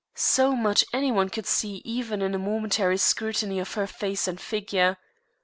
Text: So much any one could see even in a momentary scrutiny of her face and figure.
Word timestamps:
So 0.15 0.55
much 0.55 0.83
any 0.93 1.11
one 1.11 1.29
could 1.29 1.45
see 1.45 1.79
even 1.85 2.23
in 2.23 2.33
a 2.33 2.39
momentary 2.39 2.97
scrutiny 2.97 3.59
of 3.59 3.75
her 3.75 3.85
face 3.85 4.27
and 4.27 4.41
figure. 4.41 4.97